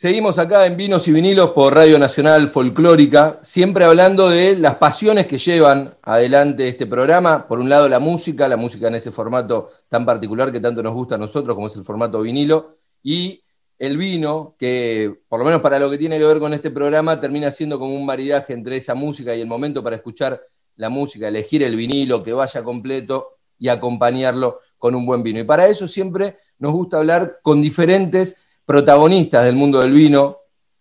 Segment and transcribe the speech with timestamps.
[0.00, 5.26] Seguimos acá en Vinos y Vinilos por Radio Nacional Folclórica, siempre hablando de las pasiones
[5.26, 7.48] que llevan adelante este programa.
[7.48, 10.94] Por un lado, la música, la música en ese formato tan particular que tanto nos
[10.94, 13.42] gusta a nosotros, como es el formato vinilo, y
[13.76, 17.18] el vino, que por lo menos para lo que tiene que ver con este programa,
[17.18, 20.40] termina siendo como un maridaje entre esa música y el momento para escuchar
[20.76, 25.40] la música, elegir el vinilo que vaya completo y acompañarlo con un buen vino.
[25.40, 28.36] Y para eso siempre nos gusta hablar con diferentes
[28.68, 30.40] protagonistas del mundo del vino.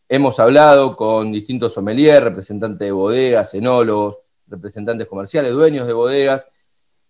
[0.09, 6.47] Hemos hablado con distintos sommeliers, representantes de bodegas, enólogos, representantes comerciales, dueños de bodegas.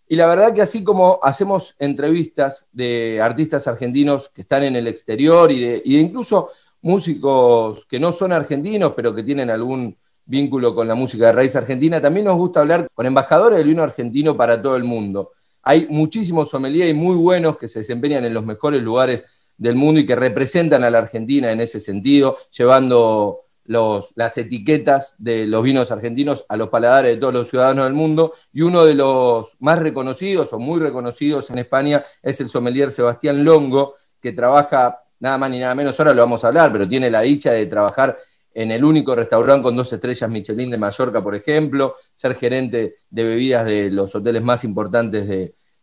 [0.07, 4.85] Y la verdad que así como hacemos entrevistas de artistas argentinos que están en el
[4.85, 6.49] exterior y de, incluso
[6.83, 9.97] músicos que no son argentinos, pero que tienen algún
[10.27, 13.81] vínculo con la música de raíz argentina, también nos gusta hablar con embajadores del vino
[13.81, 15.31] argentino para todo el mundo.
[15.63, 19.25] Hay muchísimos sommeliers muy buenos que se desempeñan en los mejores lugares
[19.57, 25.45] del mundo y que representan a la Argentina en ese sentido, llevando las etiquetas de
[25.45, 28.33] los vinos argentinos a los paladares de todos los ciudadanos del mundo.
[28.53, 33.43] Y uno de los más reconocidos o muy reconocidos en España es el sommelier Sebastián
[33.43, 37.09] Longo, que trabaja nada más ni nada menos, ahora lo vamos a hablar, pero tiene
[37.09, 38.17] la dicha de trabajar
[38.53, 43.23] en el único restaurante con dos estrellas Michelin de Mallorca, por ejemplo, ser gerente de
[43.23, 45.27] bebidas de los hoteles más importantes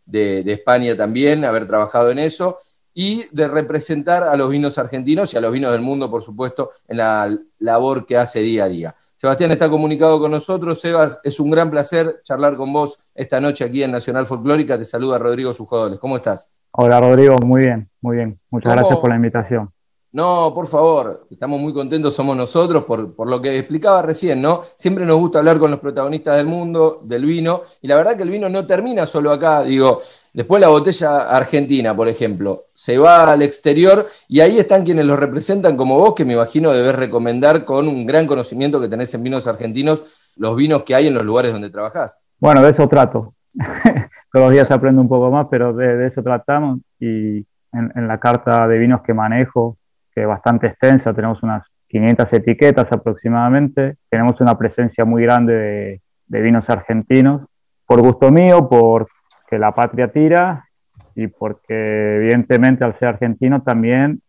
[0.05, 2.59] de España también, haber trabajado en eso,
[2.95, 6.71] y de representar a los vinos argentinos y a los vinos del mundo, por supuesto,
[6.87, 8.95] en la labor que hace día a día.
[9.17, 10.79] Sebastián está comunicado con nosotros.
[10.79, 14.77] Sebas, es un gran placer charlar con vos esta noche aquí en Nacional Folclórica.
[14.77, 15.99] Te saluda Rodrigo Sujodoles.
[15.99, 16.49] ¿Cómo estás?
[16.71, 18.39] Hola Rodrigo, muy bien, muy bien.
[18.49, 19.69] Muchas gracias por la invitación.
[20.13, 24.61] No, por favor, estamos muy contentos, somos nosotros, por, por, lo que explicaba recién, ¿no?
[24.77, 28.23] Siempre nos gusta hablar con los protagonistas del mundo, del vino, y la verdad que
[28.23, 30.01] el vino no termina solo acá, digo,
[30.35, 35.15] Después la botella argentina, por ejemplo, se va al exterior y ahí están quienes lo
[35.15, 39.23] representan como vos, que me imagino debes recomendar con un gran conocimiento que tenés en
[39.23, 40.03] vinos argentinos,
[40.35, 42.19] los vinos que hay en los lugares donde trabajás.
[42.37, 43.33] Bueno, de eso trato.
[43.53, 47.37] Todos los días aprendo un poco más, pero de, eso tratamos y
[47.71, 49.77] en, la carta de vinos que manejo,
[50.13, 56.01] que es bastante extensa, tenemos unas 500 etiquetas aproximadamente, tenemos una presencia muy grande de,
[56.27, 57.47] de vinos argentinos,
[57.85, 59.07] por gusto mío, por
[59.47, 60.67] que la patria tira
[61.15, 64.21] y porque evidentemente al ser argentino también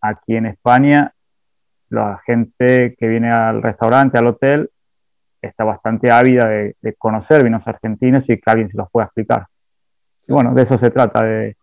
[0.00, 1.12] aquí en España
[1.90, 4.70] la gente que viene al restaurante, al hotel,
[5.40, 9.46] está bastante ávida de, conocer vinos argentinos y que alguien se los pueda explicar.
[10.26, 11.56] Y bueno, de eso se trata, de,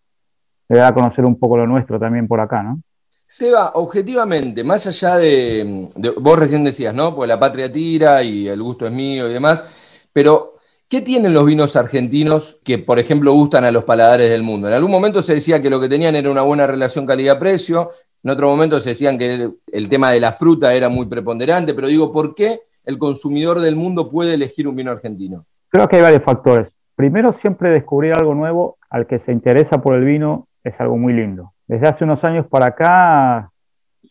[0.70, 2.82] de dar a conocer un poco lo nuestro también por acá, ¿no?
[3.28, 7.16] Seba, objetivamente, más allá de, de, vos recién decías, ¿no?
[7.16, 10.56] Pues la patria tira y el gusto es mío y demás, pero
[10.92, 14.68] ¿Qué tienen los vinos argentinos que, por ejemplo, gustan a los paladares del mundo?
[14.68, 17.92] En algún momento se decía que lo que tenían era una buena relación calidad-precio,
[18.22, 21.88] en otro momento se decían que el, tema de la fruta era muy preponderante, pero
[21.88, 25.46] digo, ¿por qué el consumidor del mundo puede elegir un vino argentino?
[25.70, 26.68] Creo que hay varios factores.
[26.94, 31.14] Primero, siempre descubrir algo nuevo al que se interesa por el vino es algo muy
[31.14, 31.54] lindo.
[31.68, 33.50] Desde hace unos años para acá,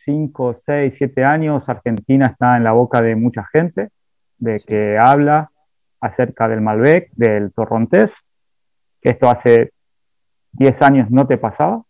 [0.07, 3.91] 5, 6, 7 años, Argentina está en la boca de mucha gente,
[4.39, 5.50] de que habla,
[6.01, 8.11] acerca del Malbec, del Torrontés,
[9.01, 9.73] que esto hace
[10.53, 11.83] 10 años no te pasaba,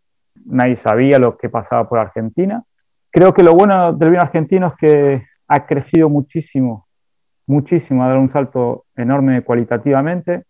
[0.44, 2.62] nadie sabía lo que pasaba por Argentina.
[3.10, 6.86] Creo que lo bueno del vino argentino es que ha crecido muchísimo,
[7.46, 10.44] muchísimo, ha dado un salto enorme cualitativamente.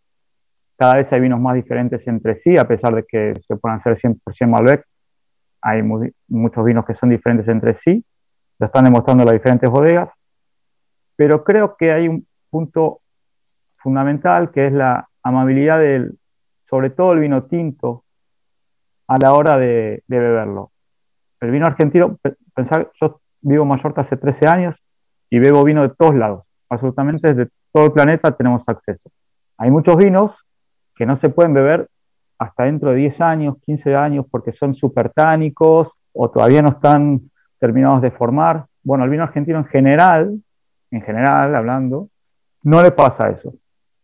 [0.76, 3.98] Cada vez hay vinos más diferentes entre sí, a pesar de que se puedan hacer
[3.98, 4.84] 100% Malbec.
[5.62, 8.02] Hay muchos vinos que son diferentes entre sí,
[8.58, 10.08] lo están demostrando las diferentes bodegas.
[11.16, 13.00] Pero creo que hay un punto
[13.80, 16.18] fundamental, que es la amabilidad del,
[16.68, 18.04] sobre todo el vino tinto,
[19.08, 20.70] a la hora de, beberlo.
[21.40, 22.16] El vino argentino,
[22.54, 24.76] pensar, yo vivo en Mallorca hace 13 años
[25.30, 29.10] y bebo vino de todos lados, absolutamente desde todo el planeta tenemos acceso.
[29.58, 30.32] Hay muchos vinos
[30.94, 31.88] que no se pueden beber
[32.38, 37.20] hasta dentro de 10 años, 15 años, porque son supertánicos o todavía no están
[37.58, 38.66] terminados de formar.
[38.82, 40.40] Bueno, el vino argentino en general,
[40.90, 42.08] en general hablando,
[42.62, 43.54] no le pasa eso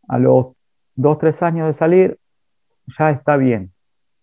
[0.08, 0.49] a los
[0.94, 2.19] dos, tres años de salir,
[2.99, 3.73] ya está bien.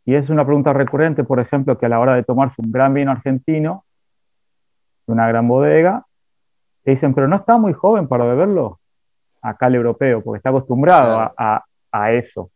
[0.05, 2.93] Y es una pregunta recurrente, por ejemplo, que a la hora de tomarse un gran
[2.93, 3.85] vino argentino,
[5.05, 6.05] una gran bodega,
[6.83, 8.79] te dicen, pero no está muy joven para beberlo.
[9.41, 12.49] Acá el europeo, porque está acostumbrado a, a, eso.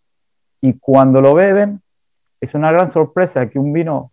[0.62, 1.82] Y cuando lo beben,
[2.40, 4.12] es una gran sorpresa que un vino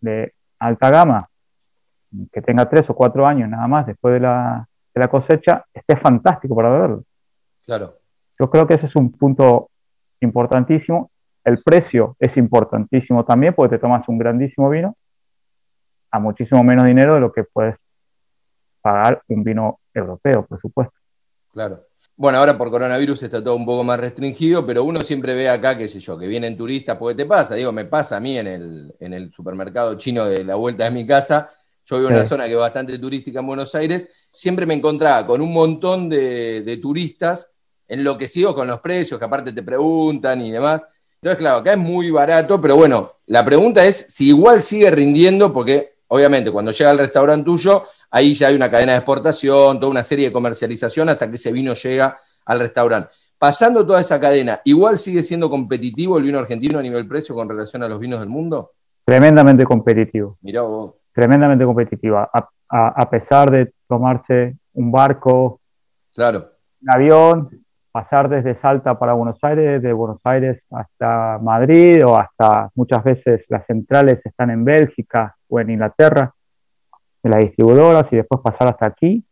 [0.00, 1.28] de alta gama,
[2.32, 5.96] que tenga tres o cuatro años nada más después de la, de la cosecha, esté
[5.96, 7.02] fantástico para beberlo.
[7.64, 7.94] Claro.
[8.38, 9.70] Yo creo que ese es un punto
[10.20, 11.10] importantísimo.
[11.44, 14.96] El precio es importantísimo también porque te tomas un grandísimo vino
[16.10, 17.76] a muchísimo menos dinero de lo que puedes
[18.80, 20.94] pagar un vino europeo, por supuesto.
[21.52, 21.86] Claro.
[22.16, 25.76] Bueno, ahora por coronavirus está todo un poco más restringido, pero uno siempre ve acá,
[25.76, 28.46] qué sé yo, que vienen turistas, porque te pasa, digo, me pasa a mí en
[28.46, 31.50] el, en el supermercado chino de la vuelta de mi casa,
[31.84, 35.26] yo vivo en una zona que es bastante turística en Buenos Aires, siempre me encontraba
[35.26, 37.50] con un montón de, de turistas
[37.88, 40.86] enloquecidos con los precios, que aparte te preguntan y demás.
[41.20, 45.52] Entonces, claro, acá es muy barato, pero bueno, la pregunta es si igual sigue rindiendo,
[45.52, 49.90] porque obviamente cuando llega al restaurante tuyo, ahí ya hay una cadena de exportación, toda
[49.90, 53.10] una serie de comercialización hasta que ese vino llega al restaurante.
[53.38, 57.48] Pasando toda esa cadena, ¿igual sigue siendo competitivo el vino argentino a nivel precio con
[57.48, 58.72] relación a los vinos del mundo?
[59.04, 60.38] Tremendamente competitivo.
[60.40, 60.94] Mirá vos.
[61.12, 62.18] Tremendamente competitivo.
[62.18, 65.60] A, pesar de tomarse un barco,
[66.14, 66.50] claro.
[66.80, 67.65] un avión,
[67.96, 73.42] pasar desde Salta para Buenos Aires, de Buenos Aires hasta Madrid o hasta muchas veces
[73.48, 76.30] las centrales están en Bélgica o en Inglaterra,
[77.22, 79.24] de las distribuidoras y después pasar hasta aquí.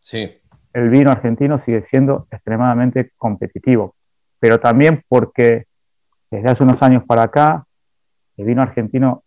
[0.00, 0.36] Sí.
[0.74, 3.94] El vino argentino sigue siendo extremadamente competitivo,
[4.38, 5.64] pero también porque
[6.30, 7.64] desde hace unos años para acá
[8.36, 9.22] el vino argentino,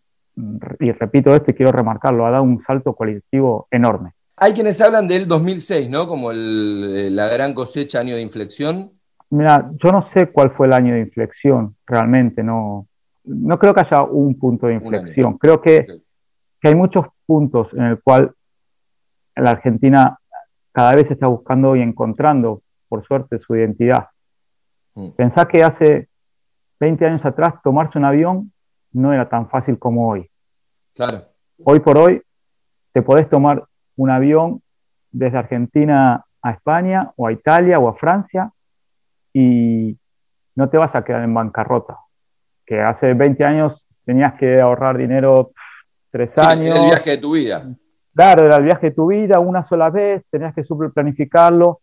[0.78, 4.12] y repito esto y quiero remarcarlo, ha dado un salto cualitativo enorme.
[4.36, 6.08] Hay quienes hablan del 2006, ¿no?
[6.08, 8.92] Como la gran cosecha, año de inflexión.
[9.30, 12.86] Mira, yo no sé cuál fue el año de inflexión, realmente, no,
[13.24, 15.38] no creo que haya un punto de inflexión.
[15.38, 15.86] Creo que,
[16.60, 18.32] que, hay muchos puntos en el cual
[19.36, 20.18] la Argentina
[20.72, 24.08] cada vez está buscando y encontrando, por suerte, su identidad.
[24.94, 25.10] Mm.
[25.10, 26.08] Pensá que hace
[26.80, 28.52] 20 años atrás tomarse un avión
[28.92, 30.30] no era tan fácil como hoy.
[30.94, 31.22] Claro.
[31.64, 32.22] Hoy por hoy
[32.92, 33.64] te podés tomar
[33.96, 34.62] un avión
[35.10, 38.50] desde Argentina a España o a Italia o a Francia
[39.32, 39.96] y
[40.56, 41.98] no te vas a quedar en bancarrota.
[42.66, 45.52] Que hace 20 años tenías que ahorrar dinero
[46.10, 46.78] tres años.
[46.78, 47.64] el viaje de tu vida.
[48.14, 51.80] Claro, era el viaje de tu vida una sola vez, tenías que super planificarlo.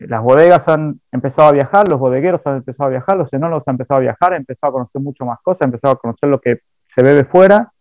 [0.00, 3.74] Las bodegas han empezado a viajar, los bodegueros han empezado a viajar, los enólogos han
[3.74, 6.40] empezado a viajar, han empezado a conocer mucho más cosas, han empezado a conocer lo
[6.40, 6.60] que
[6.94, 7.72] se bebe fuera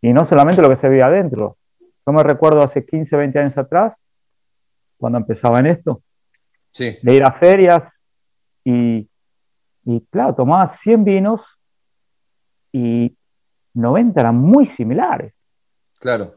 [0.00, 1.56] y no solamente lo que se vive adentro.
[2.06, 3.94] Yo me recuerdo hace 15, 20 años atrás,
[4.98, 6.02] cuando empezaba en esto,
[6.70, 6.98] sí.
[7.02, 7.82] de ir a ferias
[8.64, 9.08] y,
[9.84, 11.40] y, claro, tomaba 100 vinos
[12.72, 13.16] y
[13.74, 15.34] 90 eran muy similares.
[16.00, 16.34] Claro.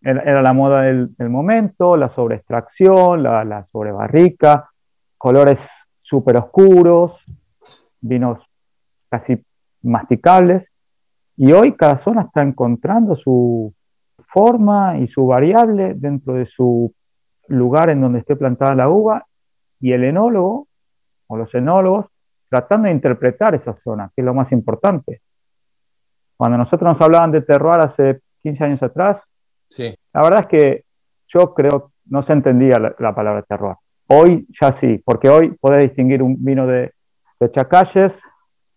[0.00, 4.68] Era, la moda del, momento, la sobreextracción, la, la sobrebarrica,
[5.16, 5.58] colores
[6.02, 7.12] súper oscuros,
[8.00, 8.40] vinos
[9.08, 9.44] casi
[9.82, 10.66] masticables.
[11.36, 13.72] Y hoy cada zona está encontrando su,
[14.32, 16.92] forma y su variable dentro de su
[17.48, 19.26] lugar en donde esté plantada la uva
[19.80, 20.68] y el enólogo
[21.26, 22.06] o los enólogos
[22.48, 25.22] tratando de interpretar esa zona, que es lo más importante.
[26.36, 29.22] Cuando nosotros nos hablaban de terroir hace 15 años atrás,
[29.68, 29.94] sí.
[30.12, 30.84] la verdad es que
[31.28, 33.76] yo creo no se entendía la, palabra terroir.
[34.08, 36.92] Hoy ya sí, porque hoy podés distinguir un vino de,
[37.40, 38.12] de Chacalles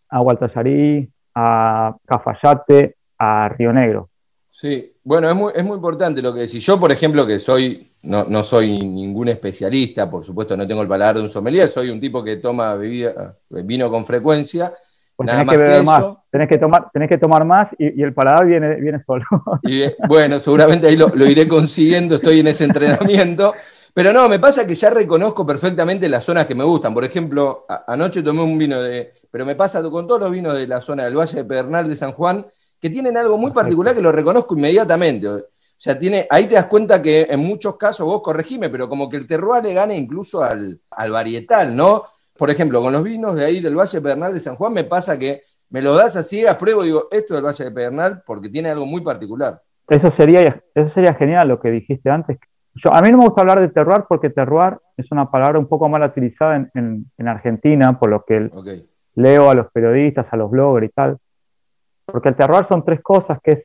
[0.09, 4.09] a Gualtallarí, a Cafayate, a Río Negro.
[4.57, 6.65] Sí, bueno, es muy, es muy importante lo que decís.
[6.65, 10.87] Yo, por ejemplo, que soy, no, no, soy ningún especialista, por supuesto, no tengo el
[10.87, 14.73] paladar de un sommelier, soy un tipo que toma bebida, vino con frecuencia.
[15.13, 18.45] Pues tenés que beber más, tenés que tomar, tenés que tomar más y, el paladar
[18.45, 19.25] viene, viene solo.
[19.63, 23.53] Y, bueno, seguramente ahí lo, iré consiguiendo, estoy en ese entrenamiento.
[23.93, 26.93] Pero no, me pasa que ya reconozco perfectamente las zonas que me gustan.
[26.93, 29.11] Por ejemplo, anoche tomé un vino de.
[29.29, 31.95] Pero me pasa con todos los vinos de la zona del Valle de Pedernal de
[31.97, 32.45] San Juan,
[32.85, 35.27] que tienen algo muy particular que lo reconozco inmediatamente.
[35.27, 35.41] O
[35.75, 39.17] sea, tiene, ahí te das cuenta que en muchos casos, vos corregime, pero como que
[39.17, 42.03] el terroir le gana incluso al, varietal, ¿no?
[42.37, 44.83] Por ejemplo, con los vinos de ahí del Valle de Pedernal de San Juan me
[44.83, 47.71] pasa que me lo das así, a prueba y digo, esto es del Valle de
[47.71, 49.59] Pedernal porque tiene algo muy particular.
[49.89, 52.37] Eso sería, eso sería genial lo que dijiste antes.
[52.75, 55.65] Yo, a mí no me gusta hablar de terroir porque terroir es una palabra un
[55.65, 58.51] poco mal utilizada en, Argentina, por lo que
[59.15, 61.17] leo a los periodistas, a los bloggers y tal.
[62.05, 63.63] Porque el terroir son tres cosas, que es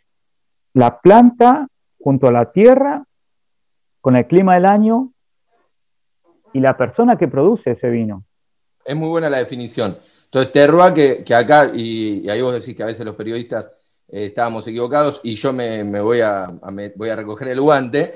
[0.75, 1.69] la planta
[1.99, 3.05] junto a la tierra,
[4.01, 5.13] con el clima del año
[6.53, 8.25] y la persona que produce ese vino.
[8.85, 9.97] Es muy buena la definición.
[10.25, 13.71] Entonces, terroir, que, acá, y, ahí vos decís que a veces los periodistas
[14.09, 16.51] eh, estábamos equivocados, y yo me, voy, a,
[16.97, 18.15] voy a recoger el guante,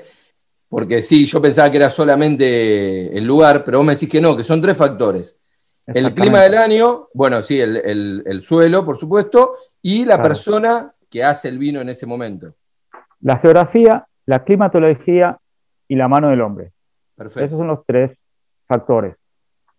[0.69, 4.35] porque sí, yo pensaba que era solamente el lugar, pero vos me decís que no,
[4.35, 5.39] que son tres factores.
[5.87, 9.55] El clima del año, bueno, sí, el, suelo, por supuesto,
[9.87, 12.55] y la persona que hace el vino en ese momento.
[13.19, 15.37] La geografía, la climatología
[15.87, 16.71] y la mano del hombre.
[17.13, 17.45] Perfecto.
[17.45, 18.17] Esos son los tres
[18.67, 19.15] factores.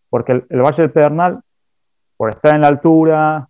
[0.08, 1.40] Porque el, Valle del Pedernal,
[2.16, 3.48] por estar en la altura,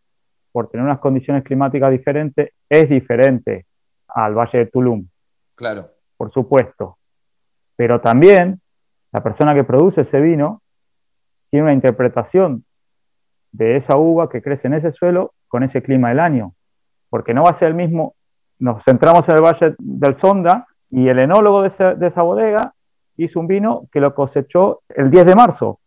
[0.51, 3.67] por tener unas condiciones climáticas diferentes, es diferente
[4.09, 5.07] al Valle de Tulum.
[5.57, 5.91] Claro.
[6.17, 6.97] Por supuesto.
[7.77, 8.63] Pero también
[9.13, 10.63] la persona que produce ese vino
[11.51, 12.65] tiene una interpretación
[13.53, 16.53] de esa uva que crece en ese suelo con ese clima del año.
[17.09, 18.15] Porque no va a ser el mismo,
[18.59, 22.73] nos centramos en el Valle del Sonda y el enólogo de, de esa bodega
[23.17, 25.81] hizo un vino que lo cosechó el 10 de marzo,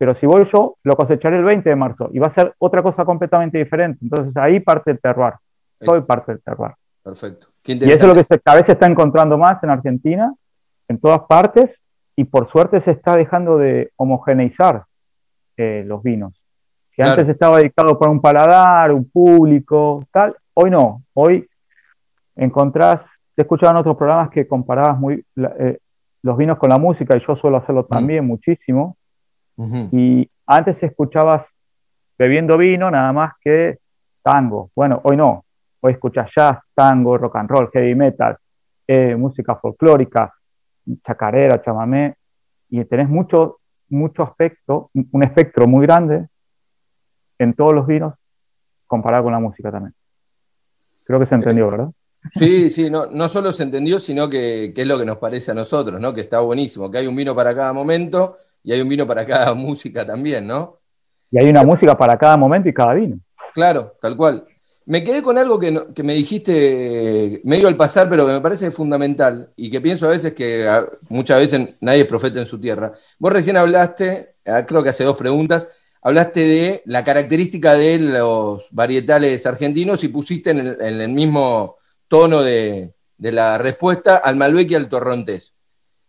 [0.00, 2.82] pero si voy yo, lo cosecharé el 20 de marzo y va a ser otra
[2.82, 3.98] cosa completamente diferente.
[4.02, 5.34] Entonces ahí parte el terroir.
[5.78, 6.72] Soy parte del terroir.
[7.02, 7.48] Perfecto.
[7.66, 10.34] y eso es lo que se, cada vez se está encontrando más en Argentina,
[10.88, 11.70] en todas partes,
[12.16, 14.84] y por suerte se está dejando de homogeneizar
[15.58, 16.32] eh, los vinos.
[17.02, 21.02] Que antes estaba dedicado para un paladar, un público, tal, hoy no.
[21.14, 21.48] Hoy
[22.36, 23.00] encontrás,
[23.34, 25.78] te escuchado en otros programas que comparabas muy, eh,
[26.22, 28.98] los vinos con la música, y yo suelo hacerlo también muchísimo.
[29.92, 31.46] Y antes escuchabas
[32.18, 33.78] bebiendo vino nada más que
[34.22, 34.70] tango.
[34.76, 35.44] Bueno, hoy no.
[35.80, 38.36] Hoy escuchas jazz, tango, rock and roll, heavy metal,
[38.86, 40.34] eh, música folclórica,
[41.06, 42.14] chacarera, chamamé,
[42.68, 46.26] y tenés mucho, mucho aspecto, un espectro muy grande
[47.40, 48.14] en todos los vinos
[48.86, 49.94] comparado con la música también.
[51.06, 51.88] Creo que se entendió, ¿verdad?
[52.32, 55.54] Sí, sí, no, no solo se entendió, sino que, es lo que nos parece a
[55.54, 56.12] nosotros, ¿no?
[56.12, 59.24] Que está buenísimo, que hay un vino para cada momento y hay un vino para
[59.24, 60.80] cada música también, ¿no?
[61.30, 63.18] Y hay una música para cada momento y cada vino.
[63.54, 64.44] Claro, tal cual.
[64.86, 69.52] Me quedé con algo que, me dijiste medio al pasar, pero que me parece fundamental
[69.54, 70.68] y que pienso a veces que
[71.08, 72.92] muchas veces nadie es profeta en su tierra.
[73.18, 75.68] Vos recién hablaste, ah, creo que hace dos preguntas,
[76.02, 81.76] hablaste de la característica de los varietales argentinos y pusiste en el mismo
[82.08, 85.54] tono de, la respuesta al Malbec y al Torrontés.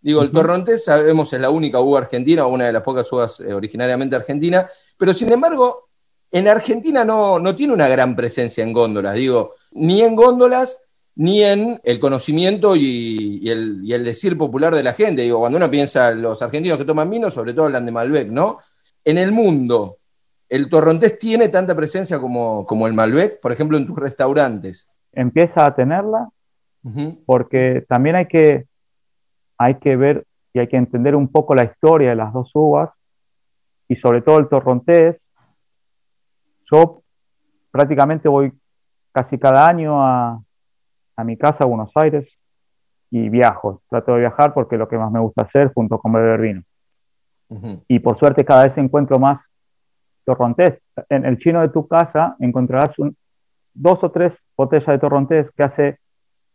[0.02, 3.40] Digo, el Torrontés sabemos es la única uva argentina, o una de las pocas uvas
[3.40, 4.68] eh, originariamente argentina,
[4.98, 5.90] pero sin embargo,
[6.32, 11.44] en Argentina no, no tiene una gran presencia en góndolas, digo, ni en góndolas, ni
[11.44, 15.22] en el conocimiento y, el, decir popular de la gente.
[15.22, 18.30] Digo, cuando uno piensa en los argentinos que toman vino, sobre todo hablan de Malbec,
[18.30, 18.60] ¿no?
[19.06, 19.98] En el mundo,
[20.50, 24.88] ¿el torrontés tiene tanta presencia como, como el Malbec, por ejemplo, en tus restaurantes?
[25.12, 26.30] empieza a tenerla,
[27.26, 28.66] porque también hay que,
[29.58, 32.90] hay que ver y hay que entender un poco la historia de las dos uvas
[33.88, 35.18] y sobre todo el torrontés.
[36.72, 37.04] Yo
[37.72, 38.52] prácticamente voy
[39.12, 40.42] casi cada año a,
[41.16, 42.28] a mi casa a Buenos Aires
[43.12, 43.82] y viajo.
[43.90, 46.64] Trato de viajar porque es lo que más me gusta hacer junto con beber vino.
[47.88, 49.42] Y por suerte cada vez encuentro más
[50.24, 50.80] torrontés.
[51.10, 53.16] En el chino de tu casa encontrarás un,
[53.74, 56.00] dos o tres botellas de torrontés que hace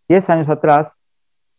[0.09, 0.89] 10 años atrás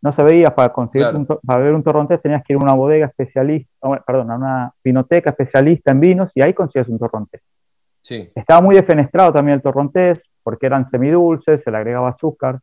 [0.00, 1.08] no se veía para conseguir
[1.44, 3.70] para beber un torrontés tenías que ir a una bodega especialista,
[4.06, 7.42] perdón, a una vinoteca especialista en vinos y ahí consigues un torrontés.
[8.02, 8.30] Sí.
[8.34, 12.60] Estaba muy defenestrado también el torrontés porque eran semidulces, se le agregaba azúcar,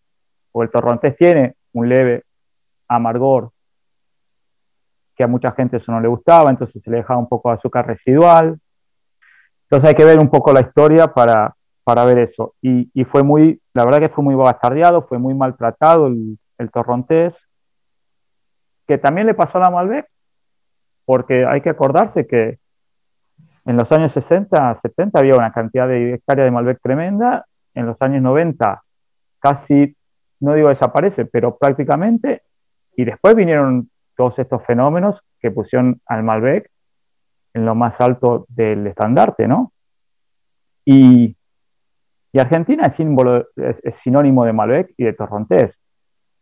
[0.51, 2.23] o el torrontés tiene un leve
[2.87, 3.51] amargor
[5.15, 7.55] que a mucha gente eso no le gustaba, entonces se le dejaba un poco de
[7.55, 8.59] azúcar residual.
[9.63, 12.55] Entonces hay que ver un poco la historia para, para ver eso.
[12.61, 17.33] Y, fue muy, la verdad que fue muy bastardeado, fue muy maltratado el, el torrontés,
[18.87, 20.07] que también le pasó a la Malbec,
[21.05, 22.59] porque hay que acordarse que
[23.65, 27.97] en los años 60, 70 había una cantidad de hectáreas de Malbec tremenda, en los
[27.99, 28.83] años 90
[29.39, 29.95] casi,
[30.39, 32.41] no digo desaparece, pero prácticamente,
[32.95, 36.69] y después vinieron todos estos fenómenos que pusieron al Malbec
[37.53, 39.71] en lo más alto del estandarte, ¿no?
[40.83, 41.35] Y,
[42.31, 45.71] y Argentina es, símbolo, es, sinónimo de Malbec y de Torrontés.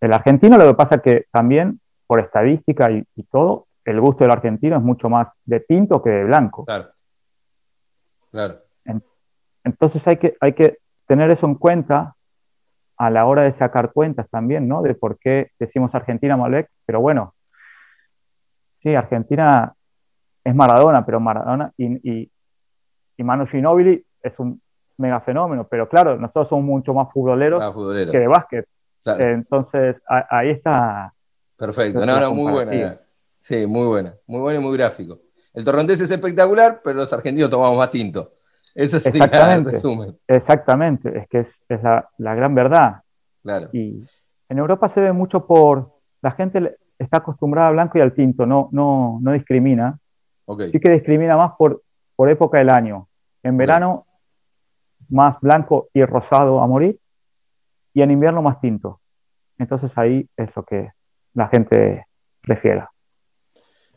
[0.02, 4.32] El argentino lo que pasa es que también, por estadística y, todo, el gusto del
[4.32, 6.66] argentino es mucho más de tinto que de blanco.
[6.66, 6.90] Claro.
[8.32, 8.56] Claro.
[9.64, 12.16] entonces hay que, hay que tener eso en cuenta
[12.98, 14.82] a la hora de sacar cuentas también, ¿no?
[14.82, 17.36] De por qué decimos Argentina Malbec, pero bueno,
[18.84, 19.74] sí, Argentina
[20.44, 22.32] es Maradona, pero Maradona y, y,
[23.18, 24.62] y Manu Ginóbili es un
[24.98, 27.62] mega fenómeno, pero claro, nosotros somos mucho más futboleros
[28.12, 28.68] que de básquet.
[29.06, 31.14] Entonces, ahí está.
[31.58, 33.00] Perfecto, no, no, muy buena.
[33.40, 35.20] Sí, muy buena, muy buena y muy gráfico.
[35.54, 38.32] El torrontés es espectacular, pero los argentinos tomamos más tinto.
[38.74, 40.18] Eso sería el resumen.
[40.28, 43.02] Exactamente, es que es, la, gran verdad.
[43.44, 43.70] Claro.
[43.74, 44.04] Y
[44.50, 45.92] en Europa se ve mucho por.
[46.22, 50.00] La gente está acostumbrada al blanco y al tinto, no, no, no discrimina.
[50.72, 51.84] Sí que discrimina más por,
[52.16, 53.08] por época del año.
[53.44, 54.06] En verano
[55.10, 57.00] más blanco y rosado a morir,
[57.94, 59.00] y en invierno más tinto.
[59.58, 60.90] Entonces ahí es lo que
[61.34, 62.06] la gente
[62.42, 62.90] prefiera.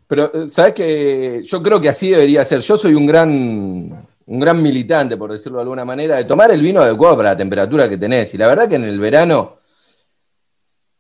[0.07, 2.61] Pero, eh, ¿sabes que Yo creo que así debería ser.
[2.61, 6.61] Yo soy un gran, un gran militante, por decirlo de alguna manera, de tomar el
[6.61, 8.33] vino adecuado para la temperatura que tenés.
[8.35, 9.56] Y la verdad que en el verano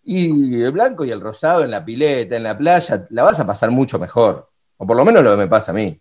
[0.08, 3.46] Y el blanco y el rosado en la pileta, en la playa, la vas a
[3.46, 4.48] pasar mucho mejor.
[4.76, 6.00] O por lo menos lo que me pasa a mí.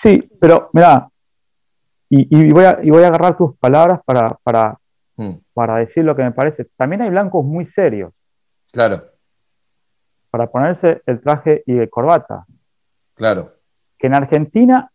[0.00, 1.08] Sí, pero mira,
[2.08, 4.78] y, voy, a, voy a agarrar tus palabras para, para,
[5.16, 5.34] mm.
[5.52, 6.66] para decir lo que me parece.
[6.76, 8.12] También hay blancos muy serios.
[8.72, 9.02] Claro.
[10.30, 12.46] Para ponerse el traje y el corbata.
[13.14, 13.54] Claro.
[13.98, 14.90] Que en Argentina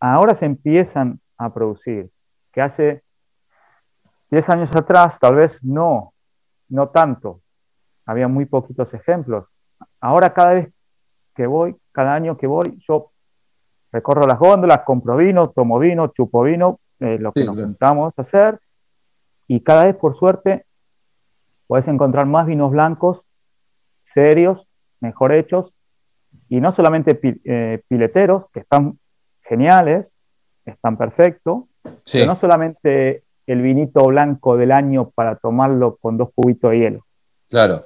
[0.00, 2.10] ahora se empiezan a producir.
[2.50, 3.02] Que hace
[4.30, 6.14] 10 años atrás tal vez no,
[6.68, 7.40] no tanto.
[8.08, 9.44] Había muy poquitos ejemplos.
[10.00, 10.72] Ahora cada vez
[11.36, 13.10] que voy, cada año que voy, yo
[13.92, 18.22] recorro las góndolas, compro vino, tomo vino, chupo vino, eh, lo que nos juntamos a
[18.22, 18.60] hacer,
[19.46, 20.64] y cada vez, por suerte,
[21.66, 23.20] puedes encontrar más vinos blancos,
[24.14, 24.66] serios,
[25.00, 25.70] mejor hechos,
[26.48, 28.98] y no solamente eh, pileteros, que están
[29.42, 30.06] geniales,
[30.64, 31.64] están perfectos,
[32.10, 37.06] pero no solamente el vinito blanco del año para tomarlo con dos cubitos de hielo.
[37.50, 37.84] Claro.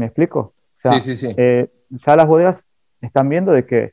[0.00, 0.54] ¿Me explico?
[0.82, 1.34] sí, sí, sí.
[1.36, 2.58] Eh, ya las bodegas
[3.02, 3.92] están viendo de que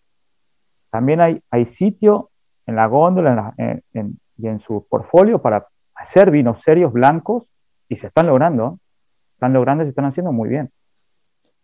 [0.90, 2.30] también hay, hay sitio
[2.66, 3.54] en la góndola
[3.94, 7.44] y en su portfolio para hacer vinos serios blancos
[7.90, 8.80] y se están logrando.
[9.34, 10.72] Están logrando y se están haciendo muy bien.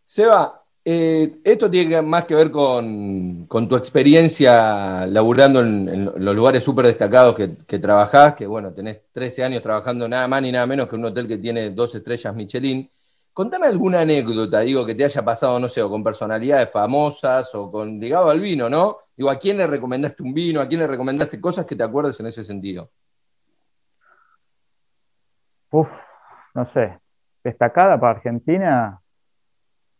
[0.03, 6.88] Seba, eh, esto tiene más que ver con, tu experiencia laburando en, los lugares súper
[6.88, 10.89] destacados que, que, trabajás, que bueno, tenés 13 años trabajando nada más ni nada menos
[10.89, 12.89] que un hotel que tiene dos estrellas Michelin.
[13.33, 17.71] Contame alguna anécdota, digo, que te haya pasado, no sé, o con personalidades famosas o
[17.71, 18.97] con ligado al vino, ¿no?
[19.17, 20.61] Digo, ¿a quién le recomendaste un vino?
[20.61, 22.91] ¿A quién le recomendaste cosas que te acuerdes en ese sentido?
[25.71, 25.87] Uf,
[26.53, 26.99] no sé.
[27.43, 29.01] Destacada para Argentina.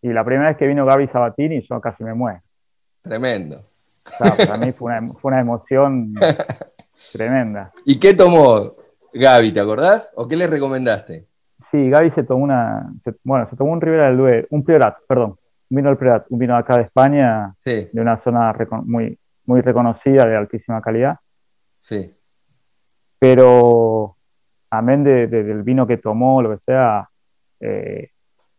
[0.04, 2.42] Y la primera vez que vino Gaby Sabatini, yo casi me muero.
[3.02, 3.66] Tremendo.
[4.20, 4.92] para mí fue
[5.24, 6.14] una, emoción
[7.14, 7.72] tremenda.
[7.86, 8.76] ¿Y qué tomó
[9.12, 10.14] Gaby, te acordás?
[10.16, 11.26] ¿O qué le recomendaste?
[11.74, 15.40] Sí, Gaby se tomó una, bueno, se tomó un Ribera del Duero, un Priorat, perdón,
[15.72, 20.28] un vino del Priorat, un vino acá de España, de una zona muy, muy reconocida,
[20.28, 21.18] de altísima calidad.
[21.80, 22.14] Sí.
[23.18, 24.18] Pero,
[24.70, 27.10] amén de, del vino que tomó, lo que sea,
[27.60, 28.12] eh,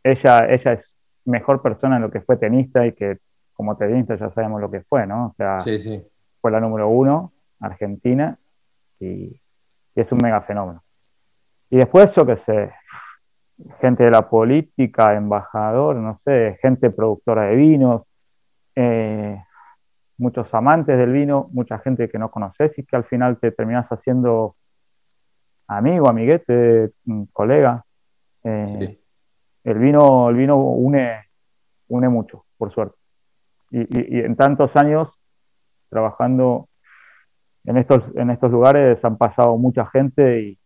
[0.03, 0.85] ella, ella es
[1.24, 3.18] mejor persona en lo que fue tenista y que
[3.53, 5.27] como tenista ya sabemos lo que fue, ¿no?
[5.27, 5.59] O sea,
[6.40, 8.37] fue la número uno, Argentina,
[8.98, 9.40] y,
[9.94, 10.83] y es un mega fenómeno.
[11.70, 12.72] Y después, yo qué sé,
[13.81, 18.03] gente de la política, embajador, no sé, gente productora de vinos,
[18.75, 19.40] eh,
[20.19, 23.87] muchos amantes del vino, mucha gente que no conoces y que al final te terminas
[23.88, 24.57] haciendo
[25.67, 26.93] amigo, amiguete,
[27.33, 27.85] colega.
[28.43, 28.99] Eh,
[29.64, 31.25] el vino, el vino une,
[31.88, 32.97] une mucho, por suerte.
[33.71, 35.09] Y, en tantos años
[35.88, 36.69] trabajando
[37.64, 40.59] en estos, en estos lugares han pasado mucha gente y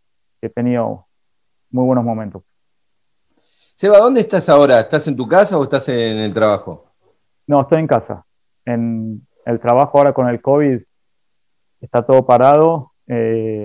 [0.42, 1.06] he tenido
[1.70, 2.42] muy buenos momentos.
[3.80, 4.80] Seba, ¿dónde estás ahora?
[4.80, 6.86] ¿Estás en tu casa o estás en el trabajo?
[7.46, 8.26] No, estoy en casa.
[8.64, 10.82] En el trabajo ahora con el COVID
[11.82, 12.90] está todo parado.
[13.06, 13.64] Eh,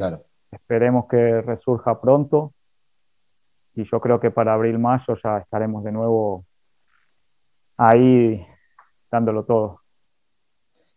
[0.51, 2.53] esperemos que resurja pronto.
[3.73, 6.45] Y yo creo que para abril, mayo ya estaremos de nuevo
[7.75, 8.45] ahí
[9.11, 9.81] dándolo todo.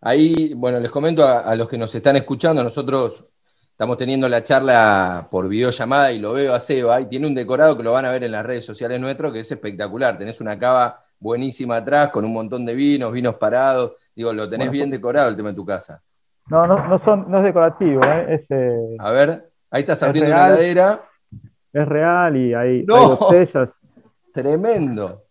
[0.02, 3.26] Ahí, bueno, les comento a los que nos están escuchando, nosotros
[3.76, 7.76] Estamos teniendo la charla por videollamada y lo veo a Seba y tiene un decorado
[7.76, 10.16] que lo van a ver en las redes sociales nuestro que es espectacular.
[10.16, 13.92] Tenés una cava buenísima atrás con un montón de vinos, vinos parados.
[14.14, 16.00] Digo, lo tenés bien decorado el tema de tu casa.
[16.48, 18.46] No, no, no, son, no es decorativo, ¿eh?
[18.48, 21.02] eh a ver, ahí estás abriendo una ladera.
[21.70, 23.18] Es real y hay, no,
[24.32, 25.24] Tremendo.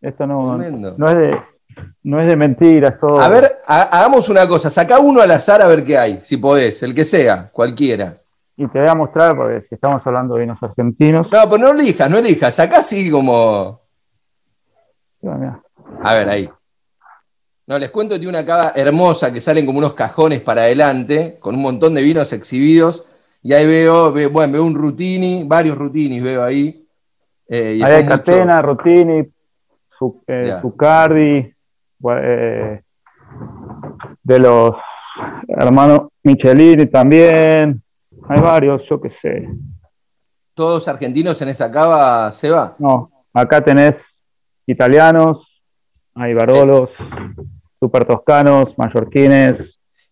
[0.00, 1.36] Esto no, no es de
[2.02, 3.20] no es de mentira, todo.
[3.20, 6.82] A ver, hagamos una cosa, saca uno al azar a ver qué hay, si podés,
[6.82, 8.18] el que sea, cualquiera.
[8.56, 11.28] Y te voy a mostrar, porque si estamos hablando de vinos argentinos.
[11.30, 13.82] No, pero no elijas, no elijas, saca así como.
[16.02, 16.50] A ver, ahí.
[17.68, 21.36] No, les cuento que tiene una cava hermosa que salen como unos cajones para adelante,
[21.38, 23.04] con un montón de vinos exhibidos.
[23.42, 26.84] Y ahí veo, bueno, veo un Rutini, varios Rutinis veo ahí.
[27.46, 29.30] Eh, ahí hay Catena, Rutini,
[29.98, 31.54] Zucardi,
[32.22, 32.82] eh,
[34.22, 34.74] de los
[35.48, 37.82] hermanos Michelini también,
[38.28, 39.48] hay varios, yo qué sé.
[40.54, 42.76] ¿Todos argentinos en esa cava, Seba?
[42.78, 43.94] No, acá tenés
[44.66, 45.38] italianos,
[46.14, 46.90] hay barolos,
[47.80, 49.56] super toscanos, mallorquines.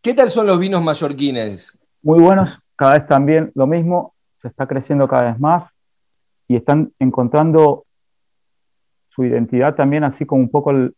[0.00, 1.78] ¿Qué tal son los vinos mallorquines?
[2.02, 5.70] Muy buenos, cada vez también lo mismo, se está creciendo cada vez más
[6.48, 7.84] y están encontrando
[9.10, 10.94] su identidad también, así como un poco el,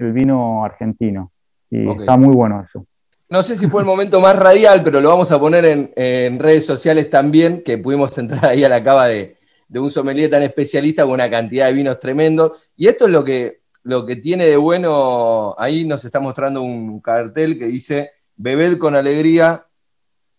[0.00, 1.32] el vino argentino.
[1.70, 2.84] Y está muy bueno eso.
[3.28, 6.66] No sé si fue el momento más radial, pero lo vamos a poner en, redes
[6.66, 9.36] sociales también, que pudimos entrar ahí a la cava de,
[9.68, 12.72] de un sommelier tan especialista con una cantidad de vinos tremendos.
[12.76, 17.00] Y esto es lo que, lo que tiene de bueno, ahí nos está mostrando un
[17.00, 19.64] cartel que dice, bebed con alegría,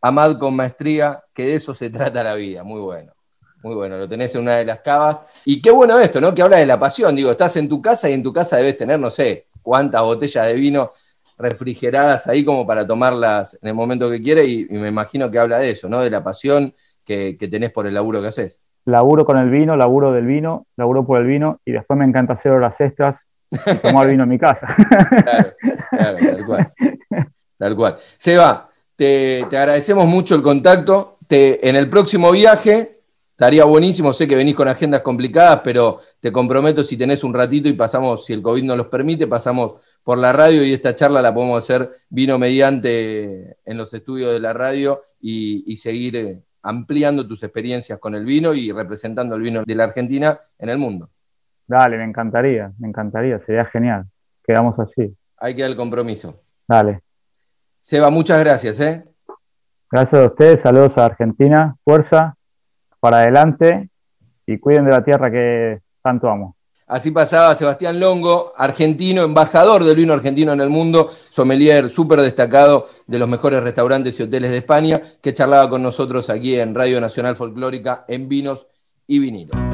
[0.01, 2.63] amad con maestría, que de eso se trata la vida.
[2.63, 3.13] Muy bueno.
[3.63, 5.21] Muy bueno, lo tenés en una de las cavas.
[5.45, 6.33] Y qué bueno esto, ¿no?
[6.33, 7.15] Que habla de la pasión.
[7.15, 10.47] Digo, estás en tu casa y en tu casa debes tener, no sé, cuántas botellas
[10.47, 10.91] de vino
[11.37, 14.47] refrigeradas ahí como para tomarlas en el momento que quieras.
[14.47, 15.99] Y, me imagino que habla de eso, ¿no?
[15.99, 18.59] De la pasión que, tenés por el laburo que haces.
[18.85, 22.33] Laburo con el vino, laburo del vino, laburo por el vino y después me encanta
[22.33, 23.15] hacer horas extras
[23.51, 24.75] y tomar vino en mi casa.
[25.23, 25.53] Claro,
[25.89, 26.73] claro, tal cual.
[27.57, 27.95] Tal cual.
[28.17, 31.17] Seba, te, te agradecemos mucho el contacto.
[31.27, 33.00] Te, en el próximo viaje
[33.41, 37.67] Estaría buenísimo, sé que venís con agendas complicadas, pero te comprometo si tenés un ratito
[37.67, 41.23] y pasamos, si el COVID nos los permite, pasamos por la radio y esta charla
[41.23, 47.27] la podemos hacer vino mediante en los estudios de la radio y, seguir eh, ampliando
[47.27, 51.09] tus experiencias con el vino y representando el vino de la Argentina en el mundo.
[51.65, 54.05] Dale, me encantaría, me encantaría, sería genial.
[54.43, 55.17] Quedamos así.
[55.37, 56.43] Hay que dar el compromiso.
[56.67, 57.01] Dale.
[57.79, 59.03] Seba, muchas gracias, ¿eh?
[59.91, 62.37] Gracias a ustedes, saludos a Argentina, fuerza
[63.01, 63.89] para adelante
[64.45, 66.55] y cuiden de la tierra que tanto amo.
[66.87, 72.87] Así pasaba Sebastián Longo, argentino, embajador del vino argentino en el mundo, sommelier súper destacado
[73.07, 76.99] de los mejores restaurantes y hoteles de España, que charlaba con nosotros aquí en Radio
[76.99, 78.67] Nacional Folclórica en Vinos
[79.07, 79.61] y Vinilos.